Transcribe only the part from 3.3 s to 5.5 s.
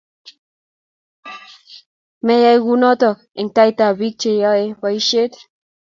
eng tautab biik cheyoe boishiet